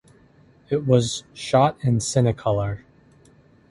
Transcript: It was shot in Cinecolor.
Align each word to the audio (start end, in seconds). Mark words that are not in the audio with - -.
It 0.71 0.87
was 0.87 1.25
shot 1.31 1.77
in 1.83 1.99
Cinecolor. 1.99 2.79